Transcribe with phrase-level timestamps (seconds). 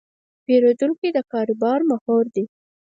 [0.45, 2.45] پیرودونکی د کاروبار محور دی.